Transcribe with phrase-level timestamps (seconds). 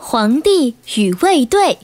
[0.00, 1.76] 皇帝与卫队。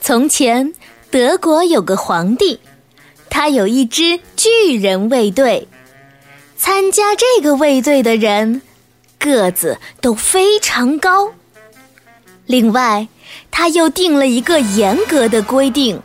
[0.00, 0.72] 从前，
[1.10, 2.58] 德国有个皇帝，
[3.28, 5.68] 他有一支巨人卫队。
[6.56, 8.62] 参加这个卫队的人，
[9.18, 11.32] 个子都非常高。
[12.46, 13.06] 另外，
[13.50, 16.00] 他又定了一个严格的规定：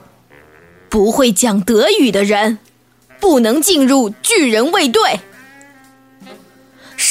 [0.89, 2.59] 不会讲德语的人，
[3.19, 5.21] 不能进入巨人卫队。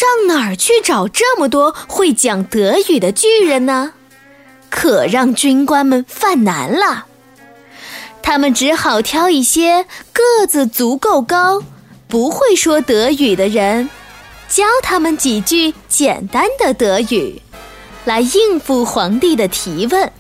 [0.01, 3.93] 上哪儿去找这么多会讲德语的巨人呢？
[4.71, 7.04] 可让军官们犯难了。
[8.23, 11.63] 他们只好挑一些个子足够高、
[12.09, 13.90] 不会说德语的人，
[14.49, 17.43] 教他们几句简单的德语，
[18.07, 20.11] 来应付皇帝的提问。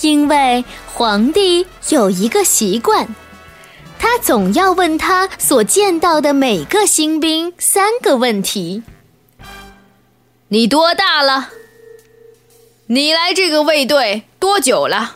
[0.00, 3.06] 因为皇帝有一个习惯。
[4.10, 8.82] 他总要问他所见到的每个新兵三个问题：
[10.48, 11.50] 你多大了？
[12.86, 15.14] 你来这个卫队多久了？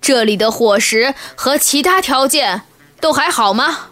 [0.00, 2.62] 这里的伙食和其他条件
[3.00, 3.90] 都还好吗？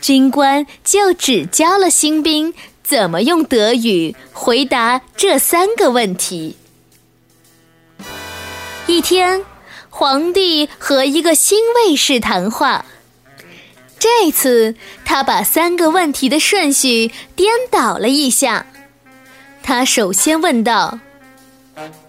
[0.00, 6.56] 军官就只教了新兵怎么用德语回答这三个问题。
[8.86, 9.44] 一天。
[9.94, 12.86] 皇帝和一个新卫士谈话。
[13.98, 18.66] 这次他把三个问题的顺序颠倒了一下。
[19.62, 20.98] 他首先问道：“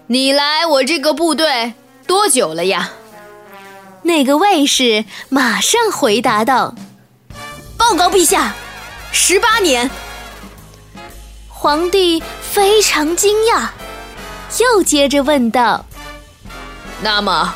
[0.08, 1.74] 你来我这个部队
[2.06, 2.90] 多久了呀？”
[4.02, 6.74] 那个卫士马上回答道
[7.76, 8.54] ：“报告陛下，
[9.12, 9.90] 十八年。”
[11.48, 13.68] 皇帝非常惊讶，
[14.58, 15.84] 又接着问道
[17.02, 17.54] ：“那么？”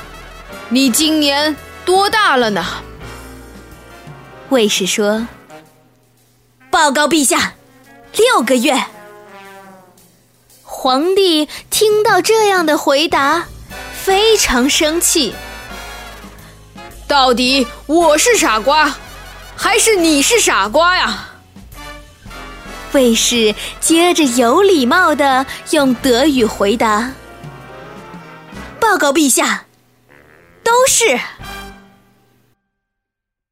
[0.70, 2.64] 你今年多大了呢？
[4.50, 5.26] 卫士说
[6.70, 7.54] ：“报告陛下，
[8.16, 8.82] 六个月。”
[10.62, 13.46] 皇帝听到这样的回答，
[13.92, 15.34] 非常生气。
[17.06, 18.94] 到底我是傻瓜，
[19.56, 21.28] 还是你是傻瓜呀？
[22.92, 27.12] 卫士接着有礼貌的用德语回答
[28.80, 29.64] ：“报告陛下。”
[30.68, 31.47] 都是。